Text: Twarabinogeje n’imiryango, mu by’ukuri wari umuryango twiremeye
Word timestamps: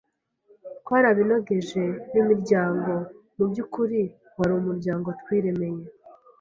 Twarabinogeje 0.81 1.83
n’imiryango, 2.13 2.91
mu 3.35 3.43
by’ukuri 3.49 4.01
wari 4.37 4.53
umuryango 4.59 5.07
twiremeye 5.21 5.81